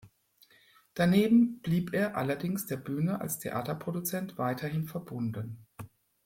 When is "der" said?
2.65-2.77